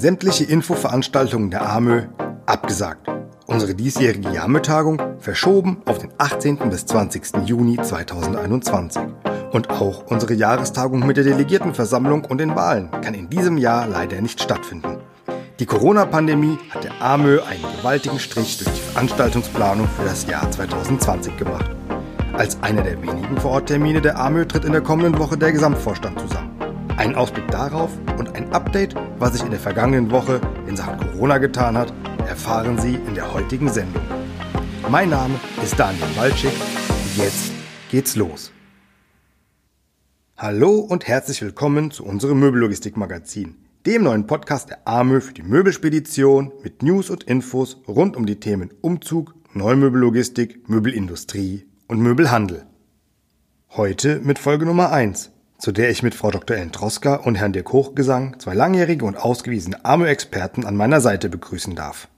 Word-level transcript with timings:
sämtliche 0.00 0.44
Infoveranstaltungen 0.44 1.50
der 1.50 1.70
AMÖ 1.70 2.04
abgesagt. 2.46 3.06
Unsere 3.46 3.74
diesjährige 3.74 4.30
Jahrmüttagung 4.30 4.98
verschoben 5.18 5.82
auf 5.84 5.98
den 5.98 6.10
18. 6.16 6.56
bis 6.70 6.86
20. 6.86 7.46
Juni 7.46 7.76
2021. 7.76 9.02
Und 9.52 9.68
auch 9.68 10.06
unsere 10.06 10.32
Jahrestagung 10.32 11.06
mit 11.06 11.18
der 11.18 11.24
Delegiertenversammlung 11.24 12.24
und 12.24 12.38
den 12.38 12.56
Wahlen 12.56 12.90
kann 13.02 13.12
in 13.12 13.28
diesem 13.28 13.58
Jahr 13.58 13.86
leider 13.86 14.22
nicht 14.22 14.40
stattfinden. 14.40 14.96
Die 15.58 15.66
Corona-Pandemie 15.66 16.58
hat 16.70 16.84
der 16.84 17.02
AMÖ 17.02 17.42
einen 17.42 17.76
gewaltigen 17.76 18.18
Strich 18.18 18.56
durch 18.56 18.70
die 18.70 18.92
Veranstaltungsplanung 18.92 19.86
für 19.86 20.04
das 20.04 20.26
Jahr 20.26 20.50
2020 20.50 21.36
gemacht. 21.36 21.70
Als 22.32 22.56
einer 22.62 22.82
der 22.82 23.02
wenigen 23.02 23.36
Vororttermine 23.36 24.00
der 24.00 24.18
AMÖ 24.18 24.46
tritt 24.46 24.64
in 24.64 24.72
der 24.72 24.80
kommenden 24.80 25.18
Woche 25.18 25.36
der 25.36 25.52
Gesamtvorstand 25.52 26.18
zusammen. 26.20 26.49
Ein 27.00 27.14
Ausblick 27.14 27.48
darauf 27.48 27.90
und 28.18 28.34
ein 28.34 28.52
Update, 28.52 28.94
was 29.18 29.32
sich 29.32 29.42
in 29.42 29.50
der 29.50 29.58
vergangenen 29.58 30.10
Woche 30.10 30.38
in 30.66 30.76
Sachen 30.76 30.98
Corona 30.98 31.38
getan 31.38 31.78
hat, 31.78 31.94
erfahren 32.28 32.78
Sie 32.78 32.96
in 32.96 33.14
der 33.14 33.32
heutigen 33.32 33.70
Sendung. 33.70 34.02
Mein 34.90 35.08
Name 35.08 35.40
ist 35.62 35.78
Daniel 35.78 36.04
Walczyk 36.14 36.52
und 36.52 37.16
jetzt 37.16 37.52
geht's 37.90 38.16
los. 38.16 38.52
Hallo 40.36 40.72
und 40.80 41.08
herzlich 41.08 41.40
willkommen 41.40 41.90
zu 41.90 42.04
unserem 42.04 42.38
Möbellogistik-Magazin 42.38 43.56
dem 43.86 44.02
neuen 44.02 44.26
Podcast 44.26 44.68
der 44.68 44.86
AMÖ 44.86 45.22
für 45.22 45.32
die 45.32 45.42
Möbelspedition 45.42 46.52
mit 46.62 46.82
News 46.82 47.08
und 47.08 47.24
Infos 47.24 47.78
rund 47.88 48.14
um 48.14 48.26
die 48.26 48.40
Themen 48.40 48.74
Umzug, 48.82 49.34
Neumöbellogistik, 49.54 50.68
Möbelindustrie 50.68 51.64
und 51.88 52.02
Möbelhandel. 52.02 52.66
Heute 53.70 54.20
mit 54.20 54.38
Folge 54.38 54.66
Nummer 54.66 54.92
1, 54.92 55.32
zu 55.60 55.72
der 55.72 55.90
ich 55.90 56.02
mit 56.02 56.14
Frau 56.14 56.30
Dr. 56.30 56.56
Ellen 56.56 56.72
Troska 56.72 57.14
und 57.14 57.36
Herrn 57.36 57.52
Dirk 57.52 57.72
Hochgesang 57.72 58.38
zwei 58.40 58.54
langjährige 58.54 59.04
und 59.04 59.16
ausgewiesene 59.16 59.84
AMÖ-Experten 59.84 60.64
an 60.64 60.76
meiner 60.76 61.00
Seite 61.00 61.28
begrüßen 61.28 61.74
darf. 61.74 62.08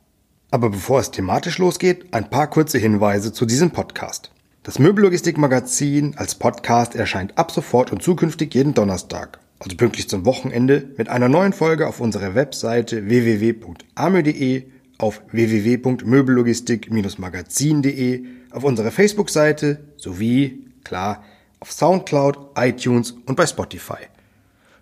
Aber 0.51 0.71
bevor 0.71 1.01
es 1.01 1.11
thematisch 1.11 1.59
losgeht, 1.59 2.15
ein 2.15 2.31
paar 2.31 2.49
kurze 2.49 2.79
Hinweise 2.79 3.33
zu 3.33 3.47
diesem 3.47 3.71
Podcast. 3.71 4.31
Das 4.63 4.79
Möbellogistik-Magazin 4.79 6.15
als 6.17 6.37
Podcast 6.37 6.95
erscheint 6.95 7.37
ab 7.37 7.51
sofort 7.51 7.93
und 7.93 8.03
zukünftig 8.03 8.55
jeden 8.55 8.75
Donnerstag 8.75 9.41
also 9.63 9.77
pünktlich 9.77 10.09
zum 10.09 10.25
Wochenende, 10.25 10.89
mit 10.97 11.09
einer 11.09 11.29
neuen 11.29 11.53
Folge 11.53 11.87
auf 11.87 12.01
unserer 12.01 12.35
Webseite 12.35 13.09
www.amö.de, 13.09 14.65
auf 14.99 15.23
www.möbellogistik-magazin.de, 15.31 18.25
auf 18.51 18.65
unserer 18.65 18.91
Facebook-Seite 18.91 19.79
sowie, 19.97 20.67
klar, 20.85 21.23
auf 21.63 21.71
Soundcloud, 21.71 22.57
iTunes 22.57 23.13
und 23.25 23.37
bei 23.37 23.47
Spotify. 23.47 24.09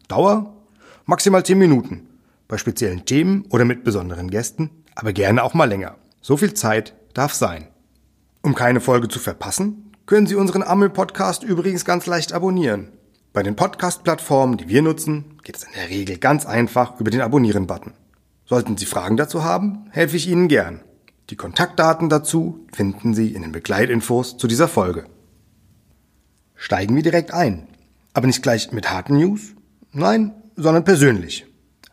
Dauer? 0.08 0.56
Maximal 1.04 1.44
10 1.44 1.58
Minuten. 1.58 2.08
Bei 2.48 2.56
speziellen 2.56 3.04
Themen 3.04 3.44
oder 3.50 3.66
mit 3.66 3.84
besonderen 3.84 4.30
Gästen, 4.30 4.70
aber 4.94 5.12
gerne 5.12 5.44
auch 5.44 5.52
mal 5.52 5.68
länger. 5.68 5.96
So 6.22 6.38
viel 6.38 6.54
Zeit 6.54 6.94
darf 7.12 7.34
sein. 7.34 7.66
Um 8.40 8.54
keine 8.54 8.80
Folge 8.80 9.08
zu 9.08 9.18
verpassen, 9.18 9.92
können 10.06 10.26
Sie 10.26 10.36
unseren 10.36 10.62
Amel-Podcast 10.62 11.42
übrigens 11.44 11.84
ganz 11.84 12.06
leicht 12.06 12.32
abonnieren. 12.32 12.88
Bei 13.34 13.42
den 13.42 13.56
Podcast-Plattformen, 13.56 14.56
die 14.56 14.70
wir 14.70 14.80
nutzen, 14.80 15.38
geht 15.42 15.56
es 15.56 15.64
in 15.64 15.74
der 15.74 15.90
Regel 15.90 16.16
ganz 16.16 16.46
einfach 16.46 16.98
über 16.98 17.10
den 17.10 17.20
Abonnieren-Button. 17.20 17.92
Sollten 18.46 18.78
Sie 18.78 18.86
Fragen 18.86 19.18
dazu 19.18 19.44
haben, 19.44 19.84
helfe 19.90 20.16
ich 20.16 20.28
Ihnen 20.28 20.48
gern. 20.48 20.80
Die 21.28 21.36
Kontaktdaten 21.36 22.08
dazu 22.08 22.66
finden 22.72 23.12
Sie 23.12 23.34
in 23.34 23.42
den 23.42 23.52
Begleitinfos 23.52 24.38
zu 24.38 24.46
dieser 24.46 24.66
Folge. 24.66 25.04
Steigen 26.60 26.94
wir 26.94 27.02
direkt 27.02 27.32
ein. 27.32 27.66
Aber 28.14 28.28
nicht 28.28 28.44
gleich 28.44 28.70
mit 28.70 28.88
harten 28.88 29.16
News? 29.16 29.54
Nein, 29.92 30.32
sondern 30.54 30.84
persönlich. 30.84 31.46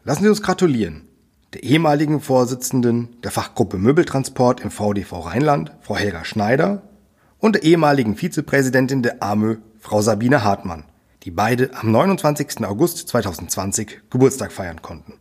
Lassen 0.04 0.22
Sie 0.22 0.30
uns 0.30 0.44
gratulieren. 0.44 1.08
Der 1.54 1.64
ehemaligen 1.64 2.22
Vorsitzenden 2.22 3.20
der 3.24 3.32
Fachgruppe 3.32 3.78
Möbeltransport 3.78 4.62
im 4.62 4.70
VDV 4.70 5.26
Rheinland, 5.26 5.72
Frau 5.82 5.96
Helga 5.96 6.26
Schneider, 6.26 6.84
und 7.40 7.56
der 7.56 7.64
ehemaligen 7.64 8.16
Vizepräsidentin 8.16 9.02
der 9.02 9.24
AMÖ, 9.24 9.58
Frau 9.80 10.02
Sabine 10.02 10.44
Hartmann 10.44 10.84
die 11.28 11.32
beide 11.32 11.72
am 11.74 11.92
29. 11.92 12.64
August 12.64 13.10
2020 13.10 14.00
Geburtstag 14.10 14.54
feiern 14.54 14.82
konnten. 14.82 15.16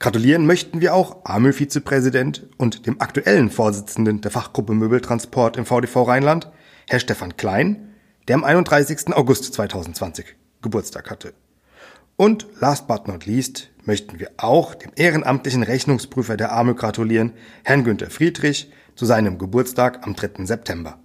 Gratulieren 0.00 0.44
möchten 0.44 0.80
wir 0.80 0.92
auch 0.92 1.24
AMÖ-Vizepräsident 1.24 2.48
und 2.56 2.88
dem 2.88 3.00
aktuellen 3.00 3.50
Vorsitzenden 3.50 4.22
der 4.22 4.32
Fachgruppe 4.32 4.74
Möbeltransport 4.74 5.56
im 5.56 5.64
VDV 5.64 6.02
Rheinland, 6.02 6.50
Herr 6.88 6.98
Stefan 6.98 7.36
Klein, 7.36 7.85
der 8.28 8.36
am 8.36 8.44
31. 8.44 9.14
August 9.14 9.52
2020 9.54 10.36
Geburtstag 10.62 11.10
hatte. 11.10 11.34
Und 12.16 12.46
last 12.60 12.86
but 12.88 13.06
not 13.08 13.26
least 13.26 13.70
möchten 13.84 14.18
wir 14.18 14.30
auch 14.38 14.74
dem 14.74 14.90
ehrenamtlichen 14.96 15.62
Rechnungsprüfer 15.62 16.36
der 16.36 16.52
AMÖ 16.52 16.74
gratulieren, 16.74 17.32
Herrn 17.64 17.84
Günther 17.84 18.10
Friedrich, 18.10 18.70
zu 18.94 19.04
seinem 19.04 19.38
Geburtstag 19.38 20.06
am 20.06 20.16
3. 20.16 20.46
September. 20.46 20.98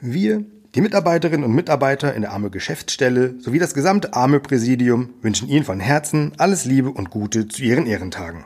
Wir 0.00 0.44
die 0.74 0.82
Mitarbeiterinnen 0.82 1.44
und 1.44 1.54
Mitarbeiter 1.54 2.12
in 2.12 2.20
der 2.20 2.32
Arme 2.32 2.50
Geschäftsstelle 2.50 3.36
sowie 3.40 3.58
das 3.58 3.72
gesamte 3.72 4.12
Arme 4.12 4.40
Präsidium 4.40 5.14
wünschen 5.22 5.48
Ihnen 5.48 5.64
von 5.64 5.80
Herzen 5.80 6.32
alles 6.36 6.66
Liebe 6.66 6.90
und 6.90 7.08
Gute 7.08 7.48
zu 7.48 7.62
Ihren 7.62 7.86
Ehrentagen. 7.86 8.44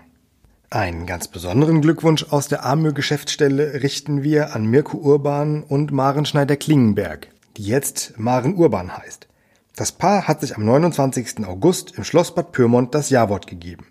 Einen 0.71 1.07
ganz 1.07 1.27
besonderen 1.27 1.81
Glückwunsch 1.81 2.27
aus 2.31 2.47
der 2.47 2.65
Arme 2.65 2.93
Geschäftsstelle 2.93 3.83
richten 3.83 4.23
wir 4.23 4.55
an 4.55 4.65
Mirko 4.67 4.99
Urban 4.99 5.65
und 5.65 5.91
Maren 5.91 6.25
Schneider-Klingenberg, 6.25 7.27
die 7.57 7.65
jetzt 7.65 8.19
Maren 8.19 8.55
Urban 8.55 8.97
heißt. 8.97 9.29
Das 9.77 9.93
Paar 9.93 10.29
hat 10.29 10.41
sich 10.41 10.57
am 10.57 10.65
29. 10.65 11.47
August 11.47 11.97
im 11.97 12.05
Schloss 12.05 12.35
Bad 12.35 12.53
Pyrmont 12.53 12.95
das 12.95 13.11
Jawort 13.11 13.47
gegeben. 13.47 13.87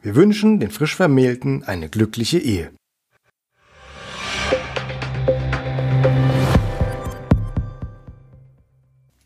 Wir 0.00 0.14
wünschen 0.14 0.60
den 0.60 0.70
frisch 0.70 0.96
Vermählten 0.96 1.64
eine 1.64 1.88
glückliche 1.88 2.38
Ehe. 2.38 2.70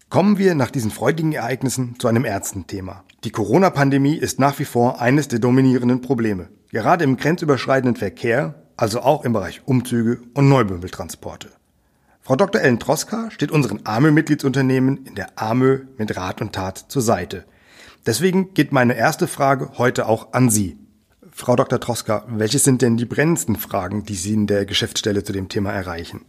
Kommen 0.09 0.38
wir 0.38 0.55
nach 0.55 0.70
diesen 0.70 0.91
freudigen 0.91 1.32
Ereignissen 1.32 1.97
zu 1.99 2.09
einem 2.09 2.25
ernsten 2.25 2.66
Thema. 2.66 3.05
Die 3.25 3.31
Corona-Pandemie 3.31 4.16
ist 4.16 4.38
nach 4.38 4.59
wie 4.59 4.65
vor 4.65 5.00
eines 5.00 5.28
der 5.28 5.38
dominierenden 5.38 6.00
Probleme. 6.00 6.49
Gerade 6.70 7.05
im 7.05 7.16
grenzüberschreitenden 7.16 7.97
Verkehr, 7.97 8.55
also 8.76 9.00
auch 9.00 9.25
im 9.25 9.32
Bereich 9.32 9.62
Umzüge 9.66 10.22
und 10.34 10.49
Neubümbeltransporte. 10.49 11.58
Frau 12.28 12.37
Dr. 12.37 12.61
Ellen 12.61 12.78
Troska 12.78 13.31
steht 13.31 13.50
unseren 13.50 13.81
AMÖ-Mitgliedsunternehmen 13.84 15.06
in 15.06 15.15
der 15.15 15.41
AMÖ 15.41 15.87
mit 15.97 16.15
Rat 16.15 16.43
und 16.43 16.53
Tat 16.53 16.77
zur 16.89 17.00
Seite. 17.00 17.47
Deswegen 18.05 18.53
geht 18.53 18.71
meine 18.71 18.99
erste 18.99 19.27
Frage 19.27 19.71
heute 19.78 20.05
auch 20.06 20.34
an 20.34 20.50
Sie. 20.50 20.77
Frau 21.33 21.56
Dr. 21.56 21.81
Troska, 21.81 22.27
welche 22.28 22.59
sind 22.59 22.83
denn 22.83 22.99
die 22.99 23.06
brennendsten 23.06 23.56
Fragen, 23.56 24.05
die 24.05 24.15
Sie 24.15 24.34
in 24.34 24.47
der 24.47 24.67
Geschäftsstelle 24.67 25.25
zu 25.25 25.33
dem 25.33 25.49
Thema 25.49 25.72
erreichen? 25.72 26.27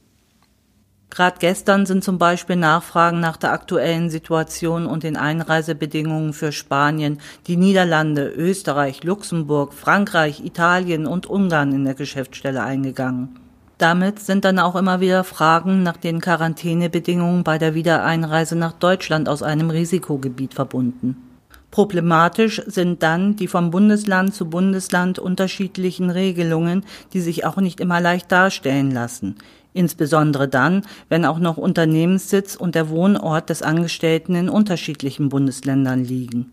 Gerade 1.09 1.35
gestern 1.37 1.85
sind 1.85 2.01
zum 2.01 2.17
Beispiel 2.17 2.55
Nachfragen 2.55 3.19
nach 3.19 3.35
der 3.35 3.51
aktuellen 3.51 4.09
Situation 4.09 4.85
und 4.85 5.03
den 5.03 5.17
Einreisebedingungen 5.17 6.31
für 6.31 6.53
Spanien, 6.53 7.19
die 7.45 7.57
Niederlande, 7.57 8.29
Österreich, 8.29 9.03
Luxemburg, 9.03 9.73
Frankreich, 9.73 10.45
Italien 10.45 11.05
und 11.05 11.25
Ungarn 11.25 11.73
in 11.73 11.83
der 11.83 11.95
Geschäftsstelle 11.95 12.63
eingegangen. 12.63 13.48
Damit 13.79 14.19
sind 14.19 14.45
dann 14.45 14.59
auch 14.59 14.75
immer 14.75 14.99
wieder 14.99 15.23
Fragen 15.23 15.81
nach 15.81 15.97
den 15.97 16.21
Quarantänebedingungen 16.21 17.43
bei 17.43 17.57
der 17.57 17.73
Wiedereinreise 17.73 18.55
nach 18.55 18.73
Deutschland 18.73 19.27
aus 19.27 19.41
einem 19.41 19.71
Risikogebiet 19.71 20.53
verbunden. 20.53 21.17
Problematisch 21.71 22.61
sind 22.65 23.01
dann 23.03 23.35
die 23.35 23.47
vom 23.47 23.71
Bundesland 23.71 24.35
zu 24.35 24.49
Bundesland 24.49 25.17
unterschiedlichen 25.17 26.09
Regelungen, 26.09 26.83
die 27.13 27.21
sich 27.21 27.45
auch 27.45 27.57
nicht 27.57 27.79
immer 27.79 28.01
leicht 28.01 28.31
darstellen 28.31 28.91
lassen 28.91 29.35
insbesondere 29.73 30.47
dann, 30.47 30.83
wenn 31.09 31.25
auch 31.25 31.39
noch 31.39 31.57
Unternehmenssitz 31.57 32.55
und 32.55 32.75
der 32.75 32.89
Wohnort 32.89 33.49
des 33.49 33.61
Angestellten 33.61 34.35
in 34.35 34.49
unterschiedlichen 34.49 35.29
Bundesländern 35.29 36.03
liegen. 36.03 36.51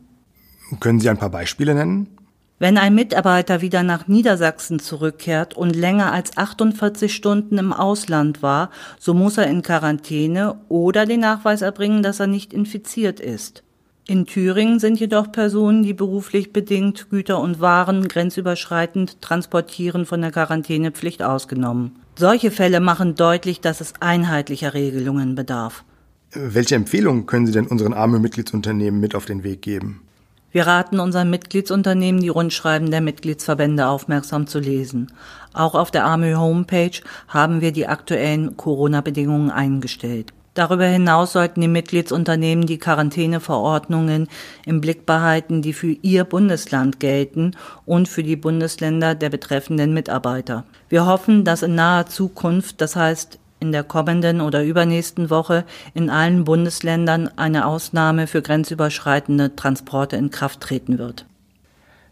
Können 0.80 1.00
Sie 1.00 1.08
ein 1.08 1.18
paar 1.18 1.30
Beispiele 1.30 1.74
nennen? 1.74 2.15
Wenn 2.58 2.78
ein 2.78 2.94
Mitarbeiter 2.94 3.60
wieder 3.60 3.82
nach 3.82 4.08
Niedersachsen 4.08 4.78
zurückkehrt 4.78 5.54
und 5.54 5.76
länger 5.76 6.12
als 6.12 6.38
48 6.38 7.14
Stunden 7.14 7.58
im 7.58 7.74
Ausland 7.74 8.42
war, 8.42 8.70
so 8.98 9.12
muss 9.12 9.36
er 9.36 9.46
in 9.46 9.60
Quarantäne 9.60 10.56
oder 10.70 11.04
den 11.04 11.20
Nachweis 11.20 11.60
erbringen, 11.60 12.02
dass 12.02 12.18
er 12.18 12.28
nicht 12.28 12.54
infiziert 12.54 13.20
ist. 13.20 13.62
In 14.08 14.24
Thüringen 14.24 14.78
sind 14.78 14.98
jedoch 14.98 15.32
Personen, 15.32 15.82
die 15.82 15.92
beruflich 15.92 16.52
bedingt 16.52 17.10
Güter 17.10 17.40
und 17.40 17.60
Waren 17.60 18.08
grenzüberschreitend 18.08 19.20
transportieren, 19.20 20.06
von 20.06 20.22
der 20.22 20.30
Quarantänepflicht 20.30 21.22
ausgenommen. 21.22 21.96
Solche 22.16 22.50
Fälle 22.50 22.80
machen 22.80 23.16
deutlich, 23.16 23.60
dass 23.60 23.82
es 23.82 23.94
einheitlicher 24.00 24.72
Regelungen 24.72 25.34
bedarf. 25.34 25.84
Welche 26.32 26.76
Empfehlungen 26.76 27.26
können 27.26 27.46
Sie 27.46 27.52
denn 27.52 27.66
unseren 27.66 27.92
armen 27.92 28.22
Mitgliedsunternehmen 28.22 28.98
mit 28.98 29.14
auf 29.14 29.26
den 29.26 29.42
Weg 29.42 29.60
geben? 29.60 30.05
Wir 30.52 30.66
raten 30.66 31.00
unseren 31.00 31.30
Mitgliedsunternehmen, 31.30 32.20
die 32.20 32.28
Rundschreiben 32.28 32.90
der 32.90 33.00
Mitgliedsverbände 33.00 33.86
aufmerksam 33.86 34.46
zu 34.46 34.58
lesen. 34.58 35.12
Auch 35.52 35.74
auf 35.74 35.90
der 35.90 36.04
AMÖ 36.06 36.36
Homepage 36.36 36.98
haben 37.28 37.60
wir 37.60 37.72
die 37.72 37.86
aktuellen 37.86 38.56
Corona-Bedingungen 38.56 39.50
eingestellt. 39.50 40.32
Darüber 40.56 40.86
hinaus 40.86 41.34
sollten 41.34 41.60
die 41.60 41.68
Mitgliedsunternehmen 41.68 42.66
die 42.66 42.78
Quarantäneverordnungen 42.78 44.26
im 44.64 44.80
Blick 44.80 45.04
behalten, 45.04 45.60
die 45.60 45.74
für 45.74 45.92
ihr 46.00 46.24
Bundesland 46.24 46.98
gelten 46.98 47.50
und 47.84 48.08
für 48.08 48.22
die 48.22 48.36
Bundesländer 48.36 49.14
der 49.14 49.28
betreffenden 49.28 49.92
Mitarbeiter. 49.92 50.64
Wir 50.88 51.04
hoffen, 51.04 51.44
dass 51.44 51.62
in 51.62 51.74
naher 51.74 52.06
Zukunft, 52.06 52.80
das 52.80 52.96
heißt 52.96 53.38
in 53.60 53.72
der 53.72 53.84
kommenden 53.84 54.40
oder 54.40 54.64
übernächsten 54.64 55.30
Woche 55.30 55.64
in 55.94 56.10
allen 56.10 56.44
Bundesländern 56.44 57.30
eine 57.36 57.66
Ausnahme 57.66 58.26
für 58.26 58.42
grenzüberschreitende 58.42 59.56
Transporte 59.56 60.16
in 60.16 60.30
Kraft 60.30 60.60
treten 60.60 60.98
wird. 60.98 61.26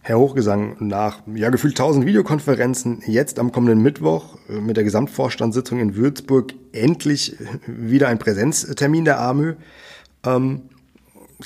Herr 0.07 0.19
Hochgesang, 0.19 0.77
nach 0.81 1.21
ja, 1.35 1.49
gefühlt 1.49 1.73
1000 1.73 2.05
Videokonferenzen 2.05 3.03
jetzt 3.07 3.39
am 3.39 3.53
kommenden 3.53 3.81
Mittwoch 3.81 4.37
äh, 4.51 4.61
mit 4.61 4.77
der 4.77 4.85
Gesamtvorstandssitzung 4.85 5.81
in 5.81 5.97
Würzburg 5.97 6.53
endlich 6.73 7.37
wieder 7.67 8.09
ein 8.09 8.19
Präsenztermin 8.19 9.07
der 9.07 9.19
AMÖ. 9.21 9.55
Ähm, 10.27 10.63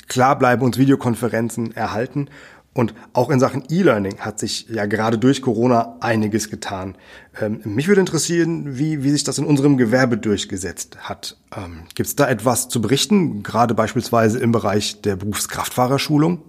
klar 0.07 0.37
bleiben 0.37 0.61
uns 0.61 0.77
Videokonferenzen 0.77 1.73
erhalten 1.73 2.29
und 2.73 2.93
auch 3.13 3.29
in 3.29 3.39
Sachen 3.39 3.63
E-Learning 3.69 4.19
hat 4.19 4.39
sich 4.39 4.67
ja 4.69 4.85
gerade 4.85 5.17
durch 5.17 5.41
Corona 5.41 5.97
einiges 6.01 6.49
getan. 6.49 6.95
Ähm, 7.39 7.61
mich 7.63 7.87
würde 7.87 8.01
interessieren, 8.01 8.77
wie, 8.77 9.03
wie 9.03 9.09
sich 9.09 9.23
das 9.23 9.37
in 9.37 9.45
unserem 9.45 9.77
Gewerbe 9.77 10.17
durchgesetzt 10.17 10.97
hat. 11.09 11.37
Ähm, 11.55 11.83
Gibt 11.95 12.07
es 12.07 12.15
da 12.15 12.29
etwas 12.29 12.69
zu 12.69 12.79
berichten, 12.81 13.43
gerade 13.43 13.73
beispielsweise 13.73 14.39
im 14.39 14.51
Bereich 14.51 15.01
der 15.01 15.15
Berufskraftfahrerschulung? 15.15 16.43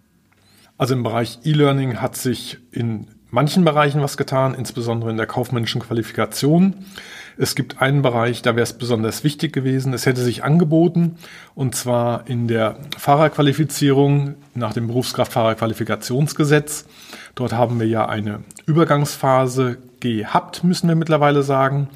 Also 0.76 0.94
im 0.94 1.02
Bereich 1.02 1.40
E-Learning 1.44 2.00
hat 2.00 2.16
sich 2.16 2.58
in 2.70 3.06
manchen 3.30 3.64
Bereichen 3.64 4.02
was 4.02 4.16
getan, 4.16 4.54
insbesondere 4.54 5.10
in 5.10 5.16
der 5.16 5.26
kaufmännischen 5.26 5.80
Qualifikation. 5.80 6.74
Es 7.36 7.54
gibt 7.54 7.80
einen 7.80 8.02
Bereich, 8.02 8.42
da 8.42 8.56
wäre 8.56 8.64
es 8.64 8.74
besonders 8.74 9.24
wichtig 9.24 9.52
gewesen. 9.52 9.94
Es 9.94 10.04
hätte 10.04 10.20
sich 10.20 10.44
angeboten, 10.44 11.16
und 11.54 11.74
zwar 11.74 12.28
in 12.28 12.48
der 12.48 12.76
Fahrerqualifizierung 12.98 14.34
nach 14.54 14.74
dem 14.74 14.88
Berufskraftfahrerqualifikationsgesetz. 14.88 16.86
Dort 17.34 17.52
haben 17.52 17.80
wir 17.80 17.86
ja 17.86 18.06
eine 18.06 18.40
Übergangsphase 18.66 19.78
gehabt, 20.00 20.64
müssen 20.64 20.88
wir 20.88 20.96
mittlerweile 20.96 21.42
sagen, 21.42 21.88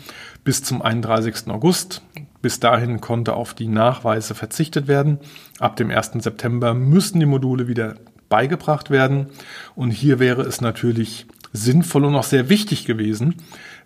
bis 0.44 0.62
zum 0.62 0.82
31. 0.82 1.48
August. 1.48 2.02
Bis 2.40 2.60
dahin 2.60 3.00
konnte 3.00 3.34
auf 3.34 3.54
die 3.54 3.68
Nachweise 3.68 4.34
verzichtet 4.34 4.86
werden. 4.86 5.18
Ab 5.58 5.76
dem 5.76 5.90
1. 5.90 6.12
September 6.18 6.74
müssen 6.74 7.18
die 7.18 7.26
Module 7.26 7.68
wieder 7.68 7.94
beigebracht 8.28 8.90
werden. 8.90 9.26
Und 9.74 9.90
hier 9.90 10.18
wäre 10.18 10.42
es 10.42 10.60
natürlich 10.60 11.26
sinnvoll 11.52 12.04
und 12.04 12.16
auch 12.16 12.24
sehr 12.24 12.48
wichtig 12.48 12.84
gewesen, 12.84 13.36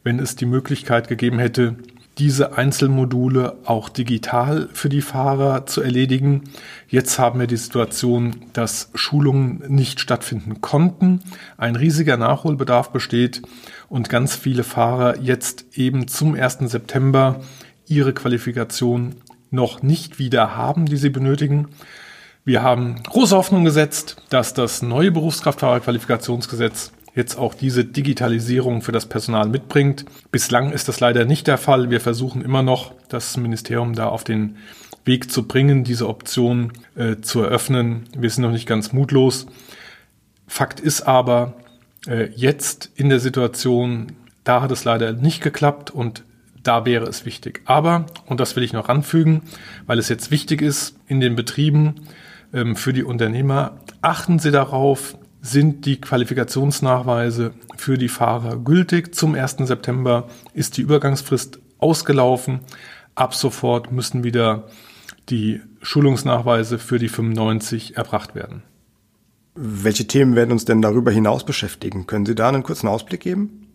wenn 0.03 0.19
es 0.19 0.37
die 0.37 0.47
Möglichkeit 0.47 1.09
gegeben 1.09 1.39
hätte, 1.39 1.77
diese 2.19 2.59
Einzelmodule 2.59 3.59
auch 3.65 3.89
digital 3.89 4.69
für 4.73 4.89
die 4.89 5.03
Fahrer 5.03 5.67
zu 5.67 5.83
erledigen. 5.83 6.45
Jetzt 6.89 7.19
haben 7.19 7.39
wir 7.39 7.47
die 7.47 7.57
Situation, 7.57 8.47
dass 8.53 8.91
Schulungen 8.95 9.63
nicht 9.69 10.01
stattfinden 10.01 10.61
konnten, 10.61 11.21
ein 11.57 11.77
riesiger 11.77 12.17
Nachholbedarf 12.17 12.91
besteht 12.91 13.43
und 13.89 14.09
ganz 14.09 14.35
viele 14.35 14.65
Fahrer 14.65 15.21
jetzt 15.21 15.67
eben 15.75 16.09
zum 16.09 16.35
1. 16.35 16.59
September 16.63 17.41
ihre 17.87 18.13
Qualifikation 18.13 19.15
noch 19.51 19.83
nicht 19.83 20.19
wieder 20.19 20.57
haben, 20.57 20.87
die 20.87 20.97
sie 20.97 21.11
benötigen. 21.11 21.69
Wir 22.49 22.63
haben 22.63 23.03
große 23.03 23.37
Hoffnung 23.37 23.67
gesetzt, 23.67 24.17
dass 24.31 24.55
das 24.55 24.81
neue 24.81 25.11
Berufskraftfahrerqualifikationsgesetz 25.11 26.93
jetzt 27.15 27.37
auch 27.37 27.53
diese 27.53 27.85
Digitalisierung 27.85 28.81
für 28.81 28.91
das 28.91 29.05
Personal 29.05 29.51
mitbringt. 29.51 30.07
Bislang 30.33 30.73
ist 30.73 30.89
das 30.89 30.99
leider 30.99 31.27
nicht 31.27 31.47
der 31.47 31.59
Fall. 31.59 31.91
Wir 31.91 32.01
versuchen 32.01 32.41
immer 32.41 32.63
noch, 32.63 32.95
das 33.11 33.37
Ministerium 33.37 33.95
da 33.95 34.09
auf 34.09 34.25
den 34.25 34.57
Weg 35.05 35.31
zu 35.31 35.47
bringen, 35.47 35.85
diese 35.85 36.09
Option 36.09 36.73
äh, 36.97 37.17
zu 37.21 37.43
eröffnen. 37.43 38.05
Wir 38.17 38.31
sind 38.31 38.45
noch 38.45 38.51
nicht 38.51 38.67
ganz 38.67 38.95
mutlos. 38.95 39.47
Fakt 40.47 40.81
ist 40.81 41.03
aber, 41.03 41.53
äh, 42.07 42.31
jetzt 42.35 42.91
in 42.95 43.11
der 43.11 43.21
Situation, 43.21 44.13
da 44.45 44.63
hat 44.63 44.71
es 44.71 44.85
leider 44.85 45.13
nicht 45.13 45.43
geklappt 45.43 45.91
und 45.91 46.25
da 46.63 46.87
wäre 46.87 47.05
es 47.05 47.27
wichtig. 47.27 47.61
Aber, 47.67 48.07
und 48.25 48.41
das 48.41 48.57
will 48.57 48.63
ich 48.63 48.73
noch 48.73 48.89
anfügen, 48.89 49.43
weil 49.87 49.99
es 49.99 50.09
jetzt 50.09 50.31
wichtig 50.31 50.63
ist, 50.63 50.97
in 51.09 51.21
den 51.21 51.37
Betrieben 51.37 52.07
für 52.75 52.93
die 52.93 53.05
Unternehmer. 53.05 53.79
Achten 54.01 54.39
Sie 54.39 54.51
darauf, 54.51 55.19
sind 55.41 55.87
die 55.87 56.01
Qualifikationsnachweise 56.01 57.53
für 57.77 57.99
die 57.99 58.09
Fahrer 58.09 58.57
gültig. 58.57 59.15
Zum 59.15 59.35
1. 59.35 59.57
September 59.61 60.29
ist 60.53 60.77
die 60.77 60.83
Übergangsfrist 60.83 61.61
ausgelaufen. 61.79 62.61
Ab 63.15 63.35
sofort 63.35 63.93
müssen 63.93 64.25
wieder 64.25 64.65
die 65.29 65.61
Schulungsnachweise 65.83 66.79
für 66.79 66.99
die 66.99 67.09
95 67.09 67.97
erbracht 67.97 68.35
werden. 68.35 68.63
Welche 69.55 70.07
Themen 70.07 70.37
werden 70.37 70.53
uns 70.53 70.65
denn 70.65 70.83
darüber 70.83 71.11
hinaus 71.11 71.45
beschäftigen? 71.45 72.07
Können 72.07 72.27
Sie 72.27 72.35
da 72.35 72.49
einen 72.49 72.63
kurzen 72.63 72.89
Ausblick 72.89 73.21
geben? 73.21 73.67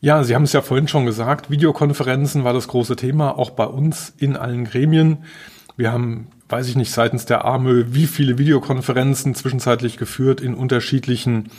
Ja, 0.00 0.22
Sie 0.22 0.34
haben 0.34 0.44
es 0.44 0.52
ja 0.52 0.62
vorhin 0.62 0.86
schon 0.86 1.06
gesagt, 1.06 1.50
Videokonferenzen 1.50 2.44
war 2.44 2.52
das 2.52 2.68
große 2.68 2.94
Thema, 2.94 3.36
auch 3.36 3.50
bei 3.50 3.64
uns 3.64 4.14
in 4.18 4.36
allen 4.36 4.64
Gremien. 4.64 5.24
Wir 5.78 5.92
haben 5.92 6.26
weiß 6.48 6.68
ich 6.68 6.76
nicht, 6.76 6.92
seitens 6.92 7.26
der 7.26 7.44
AMÖ, 7.44 7.86
wie 7.90 8.06
viele 8.06 8.38
Videokonferenzen 8.38 9.34
zwischenzeitlich 9.34 9.98
geführt 9.98 10.40
in 10.40 10.54
unterschiedlichen 10.54 11.50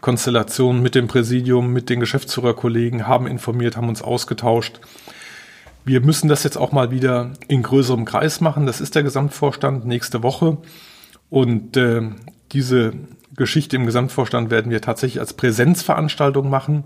Konstellationen 0.00 0.82
mit 0.82 0.94
dem 0.94 1.08
Präsidium, 1.08 1.72
mit 1.72 1.88
den 1.88 2.00
Geschäftsführerkollegen, 2.00 3.06
haben 3.06 3.26
informiert, 3.26 3.76
haben 3.76 3.88
uns 3.88 4.02
ausgetauscht. 4.02 4.80
Wir 5.86 6.00
müssen 6.00 6.28
das 6.28 6.44
jetzt 6.44 6.56
auch 6.56 6.72
mal 6.72 6.90
wieder 6.90 7.32
in 7.48 7.62
größerem 7.62 8.04
Kreis 8.04 8.40
machen. 8.40 8.66
Das 8.66 8.80
ist 8.80 8.94
der 8.94 9.02
Gesamtvorstand 9.02 9.86
nächste 9.86 10.22
Woche. 10.22 10.58
Und 11.30 11.76
äh, 11.76 12.02
diese 12.52 12.92
Geschichte 13.36 13.76
im 13.76 13.86
Gesamtvorstand 13.86 14.50
werden 14.50 14.70
wir 14.70 14.80
tatsächlich 14.80 15.20
als 15.20 15.32
Präsenzveranstaltung 15.34 16.48
machen, 16.48 16.84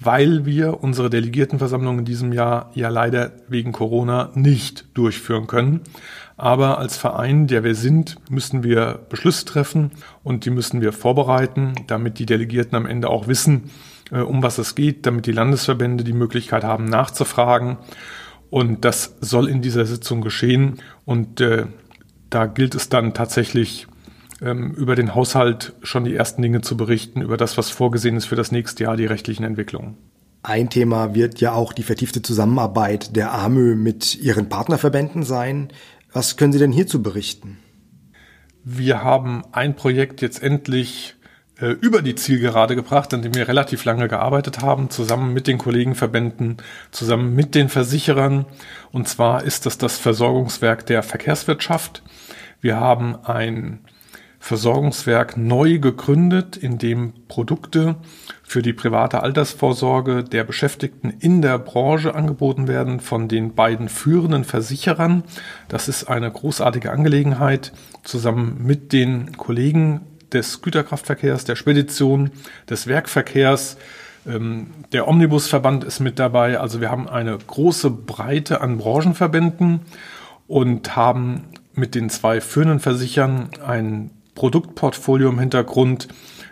weil 0.00 0.44
wir 0.44 0.82
unsere 0.82 1.08
Delegiertenversammlung 1.08 2.00
in 2.00 2.04
diesem 2.04 2.32
Jahr 2.32 2.70
ja 2.74 2.88
leider 2.88 3.32
wegen 3.48 3.72
Corona 3.72 4.30
nicht 4.34 4.86
durchführen 4.94 5.46
können. 5.46 5.82
Aber 6.36 6.78
als 6.78 6.96
Verein, 6.96 7.46
der 7.46 7.62
wir 7.62 7.76
sind, 7.76 8.16
müssen 8.28 8.64
wir 8.64 9.06
Beschlüsse 9.08 9.44
treffen 9.44 9.92
und 10.24 10.44
die 10.44 10.50
müssen 10.50 10.80
wir 10.80 10.92
vorbereiten, 10.92 11.74
damit 11.86 12.18
die 12.18 12.26
Delegierten 12.26 12.76
am 12.76 12.86
Ende 12.86 13.08
auch 13.08 13.28
wissen, 13.28 13.70
äh, 14.10 14.18
um 14.18 14.42
was 14.42 14.58
es 14.58 14.74
geht, 14.74 15.06
damit 15.06 15.26
die 15.26 15.32
Landesverbände 15.32 16.02
die 16.02 16.12
Möglichkeit 16.12 16.64
haben, 16.64 16.86
nachzufragen. 16.86 17.78
Und 18.50 18.84
das 18.84 19.16
soll 19.20 19.48
in 19.48 19.62
dieser 19.62 19.86
Sitzung 19.86 20.20
geschehen. 20.20 20.80
Und 21.04 21.40
äh, 21.40 21.66
da 22.30 22.46
gilt 22.46 22.74
es 22.74 22.88
dann 22.88 23.14
tatsächlich, 23.14 23.86
ähm, 24.44 24.72
über 24.72 24.94
den 24.94 25.14
Haushalt 25.14 25.72
schon 25.82 26.04
die 26.04 26.14
ersten 26.14 26.42
Dinge 26.42 26.60
zu 26.60 26.76
berichten, 26.76 27.22
über 27.22 27.36
das, 27.36 27.56
was 27.56 27.70
vorgesehen 27.70 28.16
ist 28.16 28.26
für 28.26 28.36
das 28.36 28.52
nächste 28.52 28.84
Jahr, 28.84 28.96
die 28.96 29.06
rechtlichen 29.06 29.44
Entwicklungen. 29.44 29.96
Ein 30.42 30.68
Thema 30.68 31.14
wird 31.14 31.40
ja 31.40 31.52
auch 31.52 31.72
die 31.72 31.82
vertiefte 31.82 32.20
Zusammenarbeit 32.20 33.16
der 33.16 33.32
AMÖ 33.32 33.74
mit 33.76 34.14
ihren 34.16 34.50
Partnerverbänden 34.50 35.22
sein. 35.22 35.68
Was 36.12 36.36
können 36.36 36.52
Sie 36.52 36.58
denn 36.58 36.72
hierzu 36.72 37.02
berichten? 37.02 37.58
Wir 38.62 39.02
haben 39.02 39.42
ein 39.52 39.74
Projekt 39.74 40.20
jetzt 40.20 40.42
endlich 40.42 41.16
äh, 41.58 41.68
über 41.68 42.02
die 42.02 42.14
Zielgerade 42.14 42.76
gebracht, 42.76 43.14
an 43.14 43.22
dem 43.22 43.34
wir 43.34 43.48
relativ 43.48 43.84
lange 43.86 44.08
gearbeitet 44.08 44.60
haben, 44.60 44.90
zusammen 44.90 45.32
mit 45.32 45.46
den 45.46 45.56
Kollegenverbänden, 45.56 46.58
zusammen 46.90 47.34
mit 47.34 47.54
den 47.54 47.70
Versicherern. 47.70 48.44
Und 48.92 49.08
zwar 49.08 49.44
ist 49.44 49.64
das 49.64 49.78
das 49.78 49.98
Versorgungswerk 49.98 50.84
der 50.84 51.02
Verkehrswirtschaft. 51.02 52.02
Wir 52.60 52.78
haben 52.78 53.16
ein 53.24 53.80
Versorgungswerk 54.44 55.38
neu 55.38 55.78
gegründet, 55.78 56.58
in 56.58 56.76
dem 56.76 57.14
Produkte 57.28 57.96
für 58.42 58.60
die 58.60 58.74
private 58.74 59.22
Altersvorsorge 59.22 60.22
der 60.22 60.44
Beschäftigten 60.44 61.14
in 61.18 61.40
der 61.40 61.58
Branche 61.58 62.14
angeboten 62.14 62.68
werden 62.68 63.00
von 63.00 63.26
den 63.26 63.54
beiden 63.54 63.88
führenden 63.88 64.44
Versicherern. 64.44 65.24
Das 65.68 65.88
ist 65.88 66.10
eine 66.10 66.30
großartige 66.30 66.92
Angelegenheit, 66.92 67.72
zusammen 68.02 68.60
mit 68.62 68.92
den 68.92 69.34
Kollegen 69.38 70.02
des 70.30 70.60
Güterkraftverkehrs, 70.60 71.46
der 71.46 71.56
Spedition, 71.56 72.30
des 72.68 72.86
Werkverkehrs. 72.86 73.78
Ähm, 74.26 74.66
der 74.92 75.08
Omnibusverband 75.08 75.84
ist 75.84 76.00
mit 76.00 76.18
dabei. 76.18 76.60
Also 76.60 76.82
wir 76.82 76.90
haben 76.90 77.08
eine 77.08 77.38
große 77.38 77.88
Breite 77.88 78.60
an 78.60 78.76
Branchenverbänden 78.76 79.80
und 80.46 80.96
haben 80.96 81.44
mit 81.72 81.94
den 81.94 82.10
zwei 82.10 82.42
führenden 82.42 82.80
Versichern 82.80 83.48
ein 83.66 84.10
Produktportfolio 84.34 85.28
im 85.28 85.38
Hintergrund, 85.38 86.08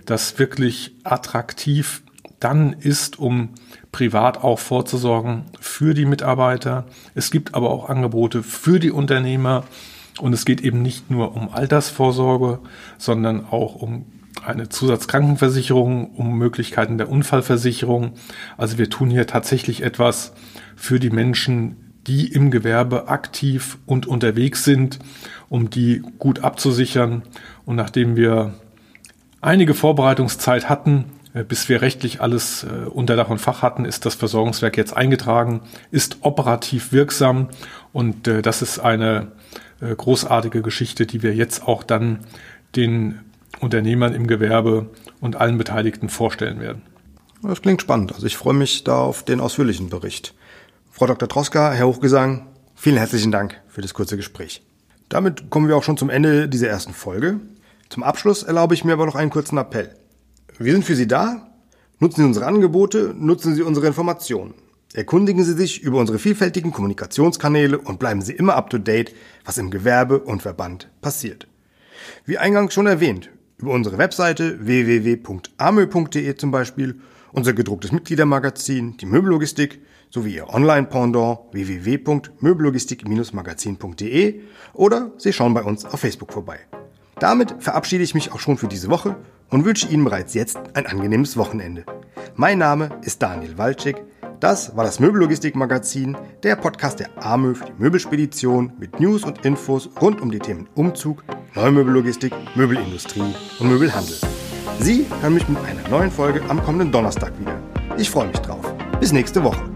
das 0.07 0.39
wirklich 0.39 0.95
attraktiv 1.05 2.03
dann 2.41 2.73
ist, 2.73 3.19
um 3.19 3.51
privat 3.93 4.43
auch 4.43 4.59
vorzusorgen 4.59 5.45
für 5.61 5.95
die 5.95 6.07
Mitarbeiter. 6.07 6.87
Es 7.15 7.31
gibt 7.31 7.55
aber 7.55 7.71
auch 7.71 7.89
Angebote 7.89 8.43
für 8.43 8.81
die 8.81 8.91
Unternehmer 8.91 9.65
und 10.21 10.33
es 10.33 10.45
geht 10.45 10.61
eben 10.61 10.83
nicht 10.83 11.11
nur 11.11 11.37
um 11.37 11.51
Altersvorsorge, 11.51 12.59
sondern 12.99 13.47
auch 13.47 13.77
um 13.77 14.07
eine 14.45 14.69
Zusatzkrankenversicherung, 14.69 16.11
um 16.11 16.37
Möglichkeiten 16.37 16.99
der 16.99 17.11
Unfallversicherung. 17.11 18.15
Also 18.57 18.79
wir 18.79 18.91
tun 18.91 19.11
hier 19.11 19.27
tatsächlich 19.27 19.83
etwas 19.83 20.33
für 20.75 20.99
die 20.99 21.11
Menschen, 21.11 21.92
die 22.07 22.33
im 22.33 22.51
Gewerbe 22.51 23.09
aktiv 23.09 23.79
und 23.87 24.07
unterwegs 24.07 24.65
sind, 24.65 24.99
um 25.49 25.71
die 25.71 26.03
gut 26.19 26.43
abzusichern. 26.43 27.23
Und 27.65 27.77
nachdem 27.77 28.17
wir 28.17 28.55
einige 29.41 29.75
Vorbereitungszeit 29.75 30.69
hatten, 30.69 31.05
äh, 31.35 31.45
bis 31.45 31.69
wir 31.69 31.83
rechtlich 31.83 32.21
alles 32.21 32.65
äh, 32.65 32.89
unter 32.89 33.17
Dach 33.17 33.29
und 33.29 33.39
Fach 33.39 33.63
hatten, 33.63 33.85
ist 33.85 34.05
das 34.07 34.15
Versorgungswerk 34.15 34.77
jetzt 34.77 34.97
eingetragen, 34.97 35.63
ist 35.91 36.19
operativ 36.23 36.93
wirksam 36.93 37.49
und 37.93 38.27
äh, 38.29 38.43
das 38.43 38.63
ist 38.63 38.79
eine 38.79 39.33
großartige 39.81 40.63
Geschichte, 40.63 41.07
die 41.07 41.25
wir 41.25 41.35
jetzt 41.35 41.67
auch 41.67 41.83
dann 41.83 42.21
den 42.77 43.19
Unternehmern 43.59 44.15
im 44.15 44.29
Gewerbe 44.29 44.91
und 45.21 45.35
allen 45.35 45.59
Beteiligten 45.59 46.09
vorstellen 46.09 46.61
werden. 46.61 46.83
Das 47.43 47.63
klingt 47.63 47.83
spannend. 47.83 48.13
Also 48.13 48.25
ich 48.27 48.37
freue 48.37 48.55
mich 48.55 48.85
da 48.85 49.01
auf 49.01 49.25
den 49.25 49.41
ausführlichen 49.41 49.89
Bericht. 49.91 50.35
Frau 50.95 51.07
Dr. 51.07 51.27
Troska, 51.27 51.73
Herr 51.73 51.87
Hochgesang, 51.87 52.49
vielen 52.75 52.99
herzlichen 52.99 53.33
Dank 53.33 53.59
für 53.67 53.81
das 53.81 53.95
kurze 53.95 54.19
Gespräch. 54.19 54.63
Damit 55.09 55.49
kommen 55.49 55.67
wir 55.67 55.75
auch 55.75 55.83
schon 55.83 55.97
zum 55.97 56.11
Ende 56.11 56.51
dieser 56.51 56.69
ersten 56.69 56.93
Folge. 56.93 57.41
Zum 57.89 58.03
Abschluss 58.03 58.43
erlaube 58.43 58.75
ich 58.75 58.85
mir 58.85 58.93
aber 58.93 59.07
noch 59.07 59.15
einen 59.15 59.31
kurzen 59.31 59.57
Appell. 59.57 59.97
Wir 60.59 60.75
sind 60.75 60.85
für 60.85 60.95
Sie 60.95 61.09
da. 61.09 61.49
Nutzen 61.99 62.21
Sie 62.21 62.27
unsere 62.27 62.45
Angebote, 62.45 63.15
nutzen 63.17 63.55
Sie 63.55 63.63
unsere 63.63 63.87
Informationen. 63.87 64.53
Erkundigen 64.93 65.43
Sie 65.45 65.55
sich 65.55 65.83
über 65.83 65.99
unsere 65.99 66.19
vielfältigen 66.19 66.73
Kommunikationskanäle 66.73 67.79
und 67.79 67.99
bleiben 67.99 68.21
Sie 68.21 68.35
immer 68.35 68.55
up 68.55 68.69
to 68.69 68.77
date, 68.77 69.15
was 69.47 69.57
im 69.57 69.71
Gewerbe 69.71 70.19
und 70.21 70.43
Verband 70.43 70.91
passiert. 71.01 71.49
Wie 72.27 72.37
eingangs 72.37 72.75
schon 72.75 72.87
erwähnt, 72.87 73.31
über 73.57 73.73
unsere 73.73 73.97
Webseite 73.97 74.59
www.amö.de 74.67 76.37
zum 76.37 76.51
Beispiel, 76.51 77.01
unser 77.33 77.55
gedrucktes 77.55 77.93
Mitgliedermagazin, 77.93 78.99
die 78.99 79.07
Möbellogistik, 79.07 79.81
sowie 80.13 80.35
ihr 80.35 80.53
Online-Pendant 80.53 81.39
www.möbellogistik-magazin.de 81.53 84.41
oder 84.75 85.13
Sie 85.17 85.33
schauen 85.33 85.55
bei 85.55 85.63
uns 85.63 85.87
auf 85.87 86.01
Facebook 86.01 86.33
vorbei. 86.33 86.59
Damit 87.19 87.57
verabschiede 87.61 88.05
ich 88.05 88.15
mich 88.15 88.33
auch 88.33 88.41
schon 88.41 88.59
für 88.59 88.69
diese 88.69 88.91
Woche 88.91 89.17
und 89.49 89.65
wünsche 89.65 89.89
Ihnen 89.89 90.05
bereits 90.05 90.35
jetzt 90.35 90.59
ein 90.75 90.87
angenehmes 90.87 91.37
Wochenende. 91.37 91.85
Mein 92.35 92.59
Name 92.59 92.91
ist 93.03 93.23
Daniel 93.23 93.59
Walczyk. 93.59 94.03
Das 94.41 94.77
war 94.77 94.85
das 94.85 94.99
Möbellogistik-Magazin, 94.99 96.17
der 96.43 96.57
Podcast 96.57 96.99
der 96.99 97.11
AMÖ 97.25 97.55
für 97.55 97.67
die 97.67 97.75
Möbelspedition 97.79 98.73
mit 98.79 98.99
News 98.99 99.23
und 99.25 99.45
Infos 99.45 99.89
rund 100.01 100.21
um 100.21 100.33
die 100.33 100.41
Themen 100.41 100.69
Umzug, 100.75 101.23
Neumöbellogistik, 101.55 102.33
Möbelindustrie 102.57 103.37
und 103.61 103.69
Möbelhandel. 103.69 104.17
Sie 104.81 105.07
hören 105.21 105.35
mich 105.35 105.49
mit 105.49 105.59
einer 105.65 105.89
neuen 105.89 106.11
Folge 106.11 106.43
am 106.49 106.61
kommenden 106.65 106.91
Donnerstag 106.91 107.39
wieder. 107.39 107.57
Ich 107.97 108.11
freue 108.11 108.27
mich 108.27 108.39
drauf. 108.39 108.75
Bis 108.99 109.13
nächste 109.13 109.45
Woche. 109.45 109.72